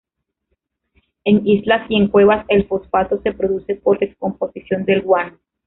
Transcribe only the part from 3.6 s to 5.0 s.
por descomposición